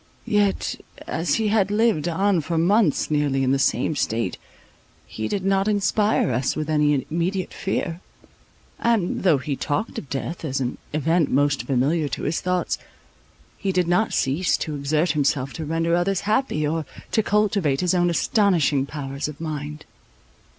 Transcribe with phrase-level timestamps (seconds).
[0.25, 4.39] Yet, as he had lived on for months nearly in the same state,
[5.05, 8.01] he did not inspire us with any immediate fear;
[8.79, 12.79] and, though he talked of death as an event most familiar to his thoughts,
[13.59, 17.93] he did not cease to exert himself to render others happy, or to cultivate his
[17.93, 19.85] own astonishing powers of mind.